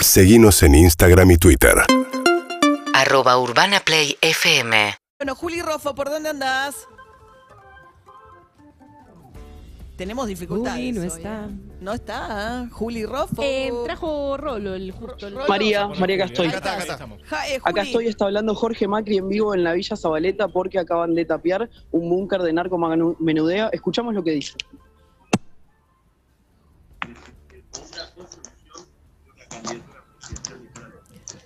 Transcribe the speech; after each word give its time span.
Seguimos 0.00 0.62
en 0.62 0.74
Instagram 0.74 1.32
y 1.32 1.36
Twitter. 1.38 1.74
Arroba 2.94 3.38
Urbana 3.38 3.80
Play 3.80 4.16
FM. 4.20 4.94
Bueno, 5.18 5.34
Juli 5.34 5.60
Rofo, 5.60 5.94
¿por 5.94 6.08
dónde 6.08 6.30
andás? 6.30 6.86
Tenemos 9.96 10.28
dificultades. 10.28 10.78
Juli 10.78 10.92
no 10.92 11.00
hoy, 11.00 11.06
está. 11.08 11.44
¿eh? 11.44 11.48
No 11.80 11.92
está, 11.92 12.62
¿eh? 12.64 12.68
Juli 12.70 13.04
Rofo. 13.04 13.42
Eh, 13.42 13.72
trajo 13.84 14.36
Rolo 14.36 14.74
el 14.74 14.92
justo. 14.92 15.26
el-. 15.26 15.34
María, 15.48 15.88
María, 15.88 16.16
acá 16.16 16.24
estoy. 16.26 16.48
Ja, 16.48 17.48
eh, 17.48 17.56
Acá 17.56 17.80
Juli, 17.80 17.86
estoy, 17.88 18.06
está 18.06 18.24
hablando 18.26 18.54
Jorge 18.54 18.86
Macri 18.86 19.18
en 19.18 19.28
vivo 19.28 19.54
en 19.54 19.64
la 19.64 19.72
Villa 19.72 19.96
Zabaleta 19.96 20.46
porque 20.46 20.78
acaban 20.78 21.14
de 21.14 21.24
tapiar 21.24 21.68
un 21.90 22.08
búnker 22.08 22.42
de 22.42 22.52
narcomenudeo. 22.52 23.70
Escuchamos 23.72 24.14
lo 24.14 24.22
que 24.22 24.30
dice. 24.30 24.54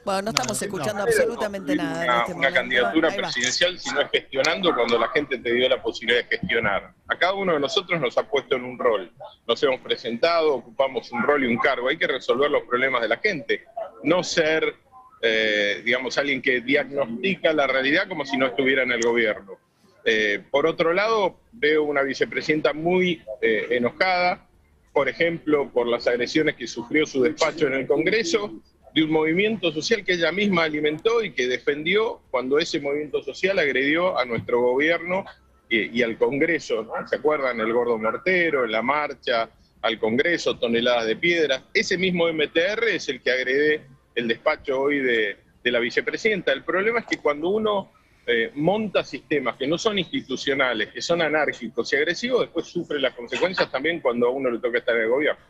Bueno, 0.05 0.23
no 0.23 0.31
estamos 0.31 0.61
escuchando 0.61 0.95
No, 0.95 1.03
absolutamente 1.05 1.77
nada. 1.77 2.05
en 2.05 2.11
Una, 2.11 2.21
este 2.21 2.35
una 2.35 2.53
candidatura 2.53 3.11
presidencial 3.11 3.79
si 3.79 3.95
no 3.95 4.01
es 4.01 4.11
gestionando 4.11 4.75
cuando 4.75 4.99
la 4.99 5.09
gente 5.09 5.39
te 5.39 5.53
dio 5.53 5.69
la 5.69 5.81
posibilidad 5.81 6.25
de 6.25 6.39
gestionar. 6.39 6.93
A 7.09 7.17
cada 7.17 7.35
uno 7.35 7.53
de 7.53 7.61
nosotros 7.61 8.01
nos 8.01 8.19
ha 8.19 8.29
puesto 8.29 8.57
en 8.57 8.65
un 8.65 8.79
rol. 8.79 9.13
Nos 9.47 9.63
hemos 9.63 9.81
presentado, 9.81 10.55
ocupamos 10.55 11.13
un 11.13 11.23
rol 11.23 11.45
y 11.45 11.47
un 11.47 11.59
cargo. 11.59 11.89
Hay 11.89 11.99
que 11.99 12.09
resolver 12.09 12.51
los 12.51 12.65
problemas 12.65 13.03
de 13.03 13.09
la 13.09 13.19
gente. 13.19 13.65
No 14.03 14.25
ser, 14.25 14.75
eh, 15.21 15.83
digamos, 15.85 16.19
alguien 16.19 16.43
que 16.43 16.61
diagnostica 16.61 17.53
la 17.53 17.69
realidad 17.69 18.09
como 18.09 18.25
si 18.25 18.37
no 18.37 18.47
estuviera 18.47 18.83
en 18.83 18.91
el 18.91 19.03
gobierno. 19.03 19.59
Eh, 20.05 20.43
por 20.51 20.67
otro 20.67 20.93
lado, 20.93 21.39
veo 21.53 21.85
una 21.85 22.03
vicepresidenta 22.03 22.73
muy 22.73 23.23
eh, 23.41 23.69
enojada, 23.71 24.49
por 24.93 25.09
ejemplo, 25.09 25.71
por 25.71 25.87
las 25.87 26.09
agresiones 26.09 26.57
que 26.57 26.67
sufrió 26.67 27.07
su 27.07 27.23
despacho 27.23 27.69
en 27.69 27.75
el 27.75 27.87
Congreso, 27.87 28.53
de 28.95 29.05
un 29.05 29.11
movimiento 29.11 29.73
social 29.73 30.05
que 30.05 30.15
ella 30.15 30.33
misma 30.33 30.65
alimentó 30.65 31.23
y 31.23 31.33
que 31.33 31.47
defendió 31.47 32.21
cuando 32.31 32.59
ese 32.59 32.81
movimiento 32.81 33.23
social 33.23 33.59
agredió 33.59 34.19
a 34.19 34.25
nuestro 34.25 34.61
gobierno 34.61 35.25
y, 35.69 36.03
al 36.03 36.19
Congreso. 36.19 36.83
¿no? 36.83 37.09
¿Se 37.09 37.17
acuerdan? 37.17 37.59
El 37.61 37.73
gordo 37.73 37.97
mortero, 37.99 38.67
la 38.67 38.83
marcha 38.83 39.49
al 39.81 39.99
Congreso, 39.99 40.59
toneladas 40.59 41.07
de 41.07 41.17
piedras. 41.17 41.63
Ese 41.73 41.97
mismo 41.97 42.31
MTR 42.31 42.89
es 42.89 43.09
el 43.09 43.23
que 43.23 43.31
agrede 43.31 43.87
el 44.15 44.29
despacho 44.29 44.79
hoy 44.79 44.99
de, 44.99 45.39
de 45.65 45.71
la 45.71 45.79
vicepresidenta. 45.79 46.53
El 46.53 46.63
problema 46.63 47.01
es 47.01 47.07
que 47.07 47.17
cuando 47.17 47.49
uno 47.49 47.91
eh, 48.25 48.53
monta 48.55 49.03
sistemas 49.03 49.57
que 49.57 49.67
no 49.67 49.77
son 49.77 49.99
institucionales, 49.99 50.93
que 50.93 51.03
son 51.03 51.23
anárquicos 51.23 51.93
y 51.93 51.97
agresivos, 51.97 52.43
después 52.43 52.67
sufre 52.67 53.01
las 53.01 53.15
consecuencias 53.15 53.69
también 53.71 54.01
cuando 54.01 54.29
a 54.29 54.31
uno 54.31 54.49
le 54.49 54.61
toca 54.61 54.79
estar 54.79 54.95
en 54.95 55.03
el 55.03 55.09
gobierno. 55.09 55.43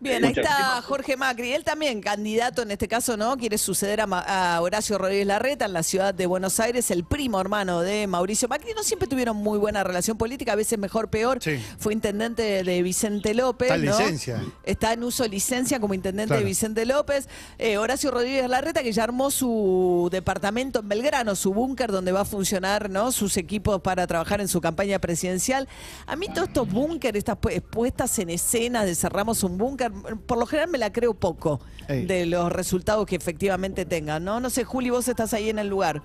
Bien, 0.00 0.24
ahí 0.24 0.32
está. 0.34 0.80
Jorge 0.82 1.16
Macri. 1.16 1.52
Él 1.52 1.62
también, 1.62 2.00
candidato 2.00 2.62
en 2.62 2.70
este 2.70 2.88
caso, 2.88 3.16
¿no? 3.18 3.36
Quiere 3.36 3.58
suceder 3.58 4.00
a, 4.00 4.06
Ma- 4.06 4.20
a 4.54 4.60
Horacio 4.62 4.96
Rodríguez 4.96 5.26
Larreta 5.26 5.66
en 5.66 5.74
la 5.74 5.82
ciudad 5.82 6.14
de 6.14 6.26
Buenos 6.26 6.58
Aires, 6.58 6.90
el 6.90 7.04
primo 7.04 7.38
hermano 7.40 7.80
de 7.82 8.06
Mauricio 8.06 8.48
Macri. 8.48 8.72
No 8.74 8.82
siempre 8.82 9.06
tuvieron 9.08 9.36
muy 9.36 9.58
buena 9.58 9.84
relación 9.84 10.16
política, 10.16 10.52
a 10.52 10.56
veces 10.56 10.78
mejor, 10.78 11.08
peor. 11.10 11.38
Sí. 11.42 11.62
Fue 11.78 11.92
intendente 11.92 12.64
de, 12.64 12.82
Vicente 12.82 13.34
López. 13.34 13.70
Está 13.70 13.76
en 13.76 13.84
¿no? 13.84 13.98
licencia. 13.98 14.42
Está 14.64 14.92
en 14.94 15.04
uso 15.04 15.22
de 15.24 15.28
licencia 15.28 15.78
como 15.80 15.92
intendente 15.92 16.28
Claro. 16.28 16.40
de 16.40 16.46
Vicente 16.46 16.86
López. 16.86 17.28
Eh, 17.58 17.76
Horacio 17.76 18.10
Rodríguez 18.10 18.48
Larreta, 18.48 18.82
que 18.82 18.92
ya 18.92 19.04
armó 19.04 19.30
su 19.30 20.08
departamento 20.10 20.80
en 20.80 20.88
Belgrano, 20.88 21.34
su 21.36 21.52
búnker 21.52 21.92
donde 21.92 22.12
va 22.12 22.22
a 22.22 22.24
funcionar 22.24 22.88
¿no? 22.88 23.12
sus 23.12 23.36
equipos 23.36 23.80
para 23.82 24.06
trabajar 24.06 24.40
en 24.40 24.48
su 24.48 24.60
campaña 24.62 24.98
presidencial. 24.98 25.68
A 26.06 26.16
mí 26.16 26.26
todos 26.32 26.48
estos 26.48 26.70
búnker, 26.70 27.16
estas 27.16 27.36
pu- 27.38 27.60
puestas 27.62 28.18
en 28.18 28.30
escena 28.30 28.84
de 28.84 28.94
cerramos 28.94 29.42
un 29.42 29.58
búnker, 29.58 29.89
por 30.26 30.38
lo 30.38 30.46
general 30.46 30.70
me 30.70 30.78
la 30.78 30.92
creo 30.92 31.14
poco 31.14 31.60
Ey. 31.88 32.06
de 32.06 32.26
los 32.26 32.52
resultados 32.52 33.06
que 33.06 33.16
efectivamente 33.16 33.84
tengan. 33.84 34.24
No, 34.24 34.40
no 34.40 34.50
sé, 34.50 34.64
Juli, 34.64 34.90
vos 34.90 35.08
estás 35.08 35.34
ahí 35.34 35.50
en 35.50 35.58
el 35.58 35.68
lugar. 35.68 36.02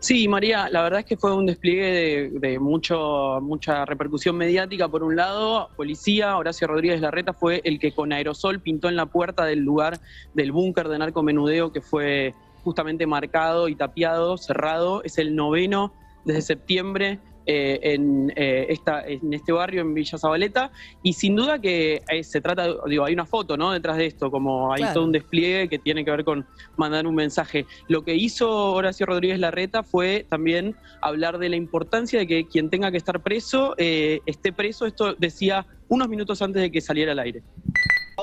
Sí, 0.00 0.28
María, 0.28 0.68
la 0.68 0.82
verdad 0.82 1.00
es 1.00 1.06
que 1.06 1.16
fue 1.16 1.34
un 1.34 1.46
despliegue 1.46 2.30
de, 2.30 2.30
de 2.38 2.58
mucho, 2.60 3.40
mucha 3.42 3.84
repercusión 3.84 4.36
mediática. 4.36 4.86
Por 4.86 5.02
un 5.02 5.16
lado, 5.16 5.70
policía, 5.76 6.36
Horacio 6.36 6.68
Rodríguez 6.68 7.00
Larreta 7.00 7.32
fue 7.32 7.60
el 7.64 7.80
que 7.80 7.92
con 7.92 8.12
aerosol 8.12 8.60
pintó 8.60 8.88
en 8.88 8.94
la 8.94 9.06
puerta 9.06 9.44
del 9.44 9.58
lugar 9.58 9.98
del 10.34 10.52
búnker 10.52 10.88
de 10.88 10.98
narcomenudeo 10.98 11.72
que 11.72 11.80
fue 11.80 12.34
justamente 12.62 13.06
marcado 13.08 13.68
y 13.68 13.74
tapiado, 13.74 14.36
cerrado. 14.36 15.02
Es 15.02 15.18
el 15.18 15.34
noveno 15.34 15.92
desde 16.24 16.42
septiembre 16.42 17.18
eh, 17.50 17.80
en, 17.94 18.30
eh, 18.36 18.66
esta, 18.68 19.06
en 19.06 19.32
este 19.32 19.52
barrio, 19.52 19.80
en 19.80 19.94
Villa 19.94 20.18
Zabaleta. 20.18 20.70
Y 21.02 21.14
sin 21.14 21.34
duda 21.34 21.58
que 21.58 22.02
eh, 22.10 22.22
se 22.22 22.42
trata, 22.42 22.68
digo, 22.86 23.06
hay 23.06 23.14
una 23.14 23.24
foto 23.24 23.56
¿no? 23.56 23.72
detrás 23.72 23.96
de 23.96 24.04
esto, 24.04 24.30
como 24.30 24.70
hay 24.70 24.80
Claro. 24.82 24.94
todo 24.94 25.04
un 25.06 25.12
despliegue 25.12 25.66
que 25.70 25.78
tiene 25.78 26.04
que 26.04 26.10
ver 26.10 26.24
con 26.24 26.46
mandar 26.76 27.06
un 27.06 27.14
mensaje. 27.14 27.64
Lo 27.88 28.04
que 28.04 28.14
hizo 28.14 28.74
Horacio 28.74 29.06
Rodríguez 29.06 29.38
Larreta 29.38 29.82
fue 29.82 30.26
también 30.28 30.76
hablar 31.00 31.38
de 31.38 31.48
la 31.48 31.56
importancia 31.56 32.18
de 32.18 32.26
que 32.26 32.46
quien 32.46 32.68
tenga 32.68 32.90
que 32.90 32.98
estar 32.98 33.22
preso 33.22 33.74
eh, 33.78 34.20
esté 34.26 34.52
preso. 34.52 34.84
Esto 34.84 35.14
decía 35.14 35.66
unos 35.88 36.08
minutos 36.08 36.42
antes 36.42 36.60
de 36.60 36.70
que 36.70 36.82
saliera 36.82 37.12
al 37.12 37.18
aire. 37.18 37.42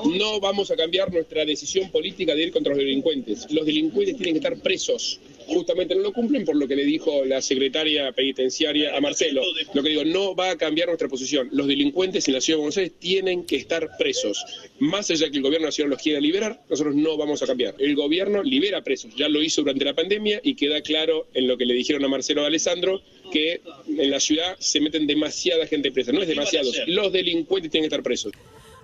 No 0.04 0.40
vamos 0.40 0.70
a 0.70 0.76
cambiar 0.76 1.10
nuestra 1.10 1.44
decisión 1.44 1.90
política 1.90 2.34
de 2.34 2.44
ir 2.44 2.52
contra 2.52 2.70
los 2.70 2.78
delincuentes. 2.78 3.46
Los 3.50 3.64
delincuentes 3.64 4.16
tienen 4.16 4.34
que 4.34 4.38
estar 4.46 4.62
presos. 4.62 5.18
Justamente 5.46 5.94
no 5.94 6.02
lo 6.02 6.12
cumplen 6.12 6.44
por 6.44 6.56
lo 6.56 6.68
que 6.68 6.76
le 6.76 6.84
dijo 6.84 7.24
la 7.24 7.40
secretaria 7.40 8.12
penitenciaria 8.12 8.94
a 8.96 9.00
Marcelo. 9.00 9.42
Lo 9.72 9.82
que 9.82 9.88
digo, 9.88 10.04
no 10.04 10.34
va 10.34 10.50
a 10.50 10.56
cambiar 10.58 10.88
nuestra 10.88 11.08
posición. 11.08 11.48
Los 11.52 11.66
delincuentes 11.66 12.28
en 12.28 12.34
la 12.34 12.40
ciudad 12.40 12.58
de 12.58 12.60
Buenos 12.60 12.76
Aires 12.76 12.92
tienen 12.98 13.44
que 13.44 13.56
estar 13.56 13.96
presos. 13.96 14.44
Más 14.80 15.10
allá 15.10 15.30
que 15.30 15.38
el 15.38 15.42
gobierno 15.42 15.68
nacional 15.68 15.90
los 15.90 16.02
quiera 16.02 16.20
liberar, 16.20 16.62
nosotros 16.68 16.94
no 16.94 17.16
vamos 17.16 17.42
a 17.42 17.46
cambiar. 17.46 17.74
El 17.78 17.94
gobierno 17.94 18.42
libera 18.42 18.82
presos. 18.82 19.14
Ya 19.16 19.28
lo 19.28 19.42
hizo 19.42 19.62
durante 19.62 19.84
la 19.84 19.94
pandemia 19.94 20.40
y 20.42 20.56
queda 20.56 20.82
claro 20.82 21.28
en 21.32 21.48
lo 21.48 21.56
que 21.56 21.64
le 21.64 21.74
dijeron 21.74 22.04
a 22.04 22.08
Marcelo 22.08 22.42
de 22.42 22.48
Alessandro 22.48 23.00
que 23.32 23.60
en 23.88 24.10
la 24.10 24.20
ciudad 24.20 24.56
se 24.58 24.80
meten 24.80 25.06
demasiada 25.06 25.66
gente 25.66 25.90
presa. 25.90 26.12
No 26.12 26.20
es 26.20 26.28
demasiados. 26.28 26.76
Los 26.86 27.12
delincuentes 27.12 27.70
tienen 27.70 27.88
que 27.88 27.94
estar 27.94 28.02
presos. 28.02 28.32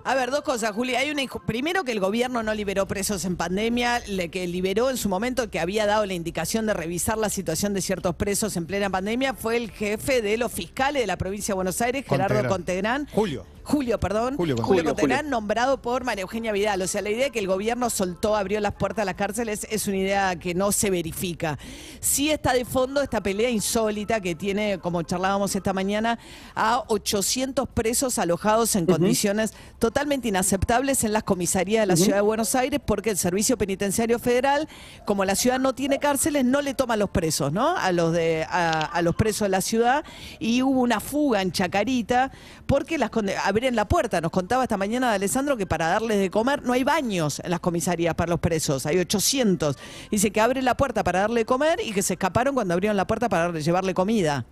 A 0.05 0.15
ver, 0.15 0.31
dos 0.31 0.41
cosas, 0.41 0.71
Juli. 0.71 0.95
Hay 0.95 1.11
una 1.11 1.23
primero 1.45 1.83
que 1.83 1.93
el 1.93 2.01
gobierno 2.01 2.43
no 2.43 2.53
liberó 2.53 2.87
presos 2.87 3.23
en 3.23 3.37
pandemia, 3.37 3.99
le 4.07 4.29
que 4.29 4.45
liberó 4.47 4.89
en 4.89 4.97
su 4.97 5.07
momento 5.07 5.49
que 5.49 5.59
había 5.59 5.85
dado 5.85 6.05
la 6.05 6.13
indicación 6.13 6.65
de 6.65 6.73
revisar 6.73 7.17
la 7.17 7.29
situación 7.29 7.73
de 7.73 7.81
ciertos 7.81 8.15
presos 8.15 8.57
en 8.57 8.65
plena 8.65 8.89
pandemia 8.89 9.33
fue 9.33 9.55
el 9.55 9.71
jefe 9.71 10.21
de 10.21 10.37
los 10.37 10.51
fiscales 10.51 11.03
de 11.03 11.07
la 11.07 11.17
provincia 11.17 11.53
de 11.53 11.55
Buenos 11.55 11.81
Aires, 11.81 12.05
Gerardo 12.07 12.49
Contegrán. 12.49 13.07
Julio. 13.13 13.45
Julio, 13.63 13.99
perdón. 13.99 14.35
Julio 14.35 14.55
Julio. 14.57 14.83
Contegrán, 14.83 15.17
Julio. 15.19 15.31
nombrado 15.31 15.81
por 15.81 16.03
María 16.03 16.23
Eugenia 16.23 16.51
Vidal. 16.51 16.81
O 16.81 16.87
sea, 16.87 17.01
la 17.01 17.09
idea 17.09 17.25
de 17.25 17.31
que 17.31 17.39
el 17.39 17.47
gobierno 17.47 17.89
soltó, 17.89 18.35
abrió 18.35 18.59
las 18.59 18.73
puertas 18.73 19.03
a 19.03 19.05
las 19.05 19.15
cárceles 19.15 19.65
es 19.69 19.87
una 19.87 19.97
idea 19.97 20.35
que 20.37 20.53
no 20.53 20.71
se 20.71 20.89
verifica. 20.89 21.57
Sí 21.99 22.29
está 22.29 22.53
de 22.53 22.65
fondo 22.65 23.01
esta 23.01 23.21
pelea 23.21 23.49
insólita 23.49 24.19
que 24.21 24.35
tiene, 24.35 24.79
como 24.79 25.01
charlábamos 25.03 25.55
esta 25.55 25.73
mañana, 25.73 26.19
a 26.55 26.83
800 26.87 27.69
presos 27.69 28.19
alojados 28.19 28.75
en 28.75 28.85
condiciones 28.85 29.53
totalmente 29.79 30.27
inaceptables 30.27 31.03
en 31.03 31.13
las 31.13 31.23
comisarías 31.23 31.83
de 31.83 31.87
la 31.87 31.95
ciudad 31.95 32.17
de 32.17 32.21
Buenos 32.21 32.55
Aires 32.55 32.79
porque 32.85 33.09
el 33.11 33.17
Servicio 33.17 33.57
Penitenciario 33.57 34.19
Federal, 34.19 34.67
como 35.05 35.25
la 35.25 35.35
ciudad 35.35 35.59
no 35.59 35.73
tiene 35.73 35.99
cárceles, 35.99 36.43
no 36.45 36.61
le 36.61 36.73
toma 36.73 36.95
a 36.95 36.97
los 36.97 37.09
presos, 37.09 37.51
¿no? 37.53 37.77
A 37.77 37.91
los, 37.91 38.11
de, 38.13 38.45
a, 38.49 38.81
a 38.81 39.01
los 39.01 39.15
presos 39.15 39.45
de 39.45 39.49
la 39.49 39.61
ciudad. 39.61 40.03
Y 40.39 40.61
hubo 40.61 40.81
una 40.81 40.99
fuga 40.99 41.41
en 41.41 41.51
Chacarita 41.51 42.31
porque 42.65 42.97
las 42.97 43.09
conde- 43.09 43.35
abren 43.53 43.75
la 43.75 43.87
puerta. 43.87 44.19
Nos 44.19 44.31
contaba 44.31 44.63
esta 44.63 44.77
mañana 44.77 45.09
de 45.09 45.15
Alessandro 45.15 45.55
que 45.55 45.67
para 45.67 45.87
darles 45.87 46.19
de 46.19 46.31
comer 46.31 46.63
no 46.63 46.73
hay 46.73 46.83
baños 46.83 47.39
en 47.39 47.51
las 47.51 47.59
comisarías 47.59 48.15
para 48.15 48.31
los 48.31 48.39
presos, 48.39 48.87
hay 48.87 48.97
800. 48.97 49.77
Dice 50.09 50.31
que 50.31 50.41
abren 50.41 50.65
la 50.65 50.75
puerta 50.75 51.03
para 51.03 51.21
darle 51.21 51.41
de 51.41 51.45
comer 51.45 51.79
y 51.83 51.93
que 51.93 52.01
se 52.01 52.13
escaparon 52.13 52.55
cuando 52.55 52.73
abrieron 52.73 52.97
la 52.97 53.05
puerta 53.05 53.29
para 53.29 53.51
llevarle 53.51 53.93
comida. 53.93 54.43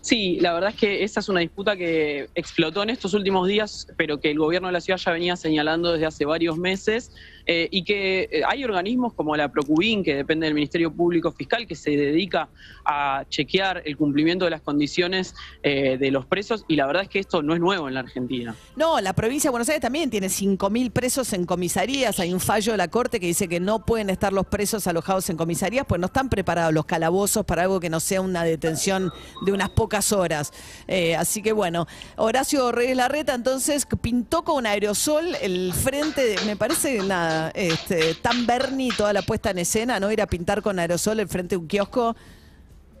Sí, 0.00 0.38
la 0.40 0.52
verdad 0.52 0.70
es 0.70 0.76
que 0.76 1.04
esa 1.04 1.20
es 1.20 1.28
una 1.28 1.40
disputa 1.40 1.76
que 1.76 2.28
explotó 2.34 2.82
en 2.82 2.90
estos 2.90 3.14
últimos 3.14 3.46
días, 3.46 3.86
pero 3.96 4.18
que 4.20 4.32
el 4.32 4.38
gobierno 4.38 4.68
de 4.68 4.72
la 4.72 4.80
ciudad 4.80 4.98
ya 4.98 5.12
venía 5.12 5.36
señalando 5.36 5.92
desde 5.92 6.06
hace 6.06 6.24
varios 6.24 6.58
meses, 6.58 7.12
eh, 7.46 7.68
y 7.70 7.84
que 7.84 8.28
eh, 8.30 8.42
hay 8.46 8.64
organismos 8.64 9.14
como 9.14 9.36
la 9.36 9.50
Procubín, 9.50 10.02
que 10.04 10.14
depende 10.14 10.46
del 10.46 10.54
Ministerio 10.54 10.92
Público 10.92 11.30
Fiscal, 11.32 11.66
que 11.66 11.74
se 11.76 11.90
dedica 11.90 12.48
a 12.84 13.24
chequear 13.28 13.82
el 13.84 13.96
cumplimiento 13.96 14.44
de 14.44 14.50
las 14.50 14.60
condiciones 14.62 15.34
eh, 15.62 15.96
de 15.98 16.10
los 16.10 16.26
presos, 16.26 16.64
y 16.68 16.76
la 16.76 16.86
verdad 16.86 17.02
es 17.04 17.08
que 17.08 17.18
esto 17.18 17.42
no 17.42 17.54
es 17.54 17.60
nuevo 17.60 17.88
en 17.88 17.94
la 17.94 18.00
Argentina. 18.00 18.54
No, 18.76 19.00
la 19.00 19.12
provincia 19.12 19.48
de 19.48 19.52
Buenos 19.52 19.68
Aires 19.68 19.80
también 19.82 20.10
tiene 20.10 20.26
5.000 20.28 20.90
presos 20.90 21.32
en 21.32 21.46
comisarías. 21.46 22.18
Hay 22.20 22.32
un 22.32 22.40
fallo 22.40 22.72
de 22.72 22.78
la 22.78 22.88
Corte 22.88 23.20
que 23.20 23.26
dice 23.26 23.48
que 23.48 23.60
no 23.60 23.84
pueden 23.84 24.10
estar 24.10 24.32
los 24.32 24.46
presos 24.46 24.86
alojados 24.86 25.28
en 25.30 25.36
comisarías, 25.36 25.86
pues 25.86 26.00
no 26.00 26.06
están 26.06 26.28
preparados 26.28 26.72
los 26.74 26.84
calabozos 26.86 27.44
para 27.44 27.62
algo 27.62 27.80
que 27.80 27.90
no 27.90 28.00
sea 28.00 28.20
una 28.20 28.44
detención 28.44 29.12
de 29.44 29.52
unas 29.52 29.70
pocas 29.70 30.12
horas. 30.12 30.52
Eh, 30.88 31.14
así 31.16 31.42
que 31.42 31.52
bueno, 31.52 31.86
Horacio 32.16 32.72
Reyes 32.72 32.96
Larreta 32.96 33.34
entonces 33.34 33.86
pintó 34.00 34.42
con 34.44 34.56
un 34.56 34.66
aerosol 34.66 35.34
el 35.42 35.72
frente, 35.72 36.24
de- 36.24 36.36
me 36.46 36.56
parece 36.56 36.98
nada, 37.02 37.35
este, 37.54 38.14
tan 38.14 38.46
Bernie 38.46 38.90
toda 38.96 39.12
la 39.12 39.22
puesta 39.22 39.50
en 39.50 39.58
escena, 39.58 40.00
¿no? 40.00 40.10
Ir 40.10 40.22
a 40.22 40.26
pintar 40.26 40.62
con 40.62 40.78
aerosol 40.78 41.20
el 41.20 41.28
frente 41.28 41.54
de 41.54 41.58
un 41.58 41.68
kiosco. 41.68 42.16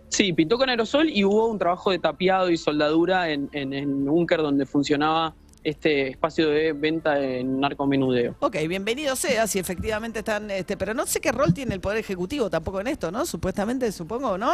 Sí, 0.08 0.32
pintó 0.32 0.56
con 0.56 0.68
aerosol 0.68 1.10
y 1.10 1.24
hubo 1.24 1.48
un 1.48 1.58
trabajo 1.58 1.90
de 1.90 1.98
tapiado 1.98 2.50
y 2.50 2.56
soldadura 2.56 3.30
en, 3.30 3.48
en, 3.52 3.72
en 3.72 4.04
búnker 4.04 4.40
donde 4.40 4.64
funcionaba 4.64 5.34
este 5.64 6.10
espacio 6.10 6.48
de 6.48 6.72
venta 6.72 7.20
en 7.20 7.58
narcomenudeo. 7.58 8.36
Ok, 8.38 8.56
bienvenido 8.68 9.16
sea, 9.16 9.48
si 9.48 9.58
efectivamente 9.58 10.20
están, 10.20 10.48
este, 10.50 10.76
pero 10.76 10.94
no 10.94 11.06
sé 11.06 11.20
qué 11.20 11.32
rol 11.32 11.52
tiene 11.52 11.74
el 11.74 11.80
Poder 11.80 11.98
Ejecutivo 11.98 12.48
tampoco 12.48 12.80
en 12.80 12.86
esto, 12.86 13.10
¿no? 13.10 13.26
Supuestamente, 13.26 13.90
supongo, 13.90 14.38
¿no? 14.38 14.52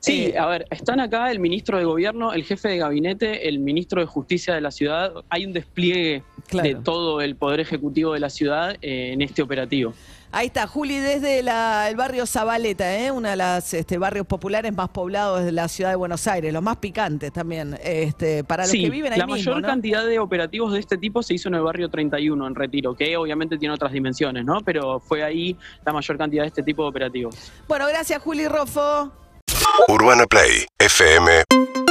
Sí, 0.00 0.26
Eh, 0.26 0.38
a 0.38 0.46
ver, 0.46 0.66
están 0.70 1.00
acá 1.00 1.30
el 1.30 1.40
ministro 1.40 1.76
de 1.78 1.84
Gobierno, 1.84 2.32
el 2.32 2.44
jefe 2.44 2.68
de 2.68 2.78
gabinete, 2.78 3.48
el 3.48 3.58
ministro 3.58 4.00
de 4.00 4.06
Justicia 4.06 4.54
de 4.54 4.60
la 4.60 4.70
ciudad. 4.70 5.12
Hay 5.28 5.44
un 5.44 5.52
despliegue 5.52 6.22
Claro. 6.46 6.68
de 6.68 6.74
todo 6.76 7.20
el 7.20 7.34
poder 7.36 7.60
ejecutivo 7.60 8.14
de 8.14 8.20
la 8.20 8.30
ciudad 8.30 8.76
eh, 8.80 9.10
en 9.12 9.20
este 9.22 9.42
operativo. 9.42 9.92
Ahí 10.30 10.46
está, 10.48 10.66
Juli, 10.66 10.98
desde 10.98 11.42
la- 11.42 11.88
el 11.90 11.96
barrio 11.96 12.26
Zabaleta, 12.26 12.96
¿eh? 12.98 13.10
uno 13.10 13.28
de 13.30 13.36
los 13.36 13.72
este, 13.74 13.96
barrios 13.98 14.26
populares 14.26 14.72
más 14.74 14.90
poblados 14.90 15.42
de 15.44 15.52
la 15.52 15.68
ciudad 15.68 15.90
de 15.90 15.96
Buenos 15.96 16.26
Aires, 16.26 16.52
los 16.52 16.62
más 16.62 16.76
picantes 16.76 17.32
también, 17.32 17.78
este, 17.82 18.44
para 18.44 18.64
los 18.64 18.70
sí, 18.70 18.82
que 18.84 18.90
viven 18.90 19.12
ahí 19.14 19.18
la 19.18 19.26
mismo, 19.26 19.38
mayor 19.52 19.62
¿no? 19.62 19.68
cantidad 19.68 20.06
de 20.06 20.18
operativos 20.18 20.72
de 20.74 20.80
este 20.80 20.96
tipo 20.98 21.22
se 21.22 21.34
hizo 21.34 21.48
en 21.48 21.54
el 21.56 21.62
barrio 21.62 21.88
31, 21.88 22.46
en 22.46 22.54
Retiro, 22.54 22.94
que 22.94 23.16
obviamente 23.16 23.56
tiene 23.58 23.74
otras 23.74 23.90
dimensiones, 23.92 24.44
¿no? 24.44 24.60
Pero 24.60 25.00
fue 25.00 25.22
ahí 25.24 25.56
la 25.84 25.92
mayor 25.94 26.16
cantidad 26.18 26.42
de 26.44 26.48
este 26.48 26.62
tipo 26.62 26.82
de 26.82 26.88
operativos. 26.90 27.34
Bueno, 27.66 27.86
gracias, 27.88 28.22
Juli 28.22 28.46
Rofo. 28.48 29.10
UrbanaPlayFM.com 29.88 31.87